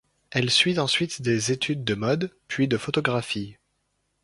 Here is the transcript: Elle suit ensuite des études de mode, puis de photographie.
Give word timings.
Elle 0.31 0.49
suit 0.49 0.79
ensuite 0.79 1.21
des 1.21 1.51
études 1.51 1.83
de 1.83 1.93
mode, 1.93 2.31
puis 2.47 2.67
de 2.67 2.75
photographie. 2.77 3.57